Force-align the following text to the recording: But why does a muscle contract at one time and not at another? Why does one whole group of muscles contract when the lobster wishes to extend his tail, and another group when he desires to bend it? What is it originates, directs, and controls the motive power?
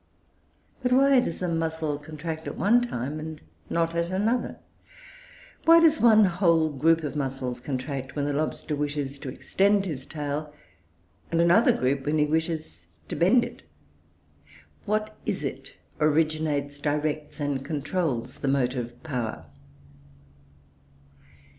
But 0.81 0.91
why 0.91 1.19
does 1.19 1.43
a 1.43 1.47
muscle 1.47 1.99
contract 1.99 2.47
at 2.47 2.57
one 2.57 2.81
time 2.81 3.19
and 3.19 3.39
not 3.69 3.93
at 3.93 4.09
another? 4.11 4.57
Why 5.65 5.79
does 5.79 6.01
one 6.01 6.25
whole 6.25 6.71
group 6.71 7.03
of 7.03 7.15
muscles 7.15 7.59
contract 7.59 8.15
when 8.15 8.25
the 8.25 8.33
lobster 8.33 8.75
wishes 8.75 9.19
to 9.19 9.29
extend 9.29 9.85
his 9.85 10.07
tail, 10.07 10.51
and 11.29 11.39
another 11.39 11.71
group 11.71 12.07
when 12.07 12.17
he 12.17 12.25
desires 12.25 12.87
to 13.09 13.15
bend 13.15 13.43
it? 13.45 13.61
What 14.85 15.15
is 15.27 15.43
it 15.43 15.73
originates, 15.99 16.79
directs, 16.79 17.39
and 17.39 17.63
controls 17.63 18.37
the 18.37 18.47
motive 18.47 19.03
power? 19.03 19.45